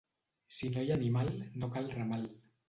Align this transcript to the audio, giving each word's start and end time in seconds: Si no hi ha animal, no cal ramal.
Si 0.59 0.69
no 0.77 0.85
hi 0.87 0.93
ha 0.93 0.97
animal, 1.01 1.29
no 1.65 1.71
cal 1.77 1.93
ramal. 1.99 2.27